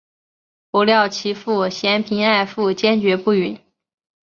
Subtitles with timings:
[0.71, 3.59] 不料其父嫌贫爱富坚决不允。